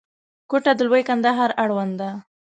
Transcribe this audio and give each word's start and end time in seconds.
کوټه 0.49 0.71
د 0.77 0.79
لوی 0.87 1.03
کندهار 1.09 1.51
اړوند 1.63 1.93
ده. 2.01 2.09